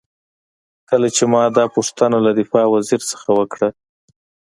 کله 0.89 1.07
چې 1.15 1.23
ما 1.31 1.43
دا 1.57 1.65
پوښتنه 1.75 2.17
له 2.25 2.31
دفاع 2.39 2.65
وزیر 2.73 3.01
نه 3.21 3.31
وکړه. 3.37 3.69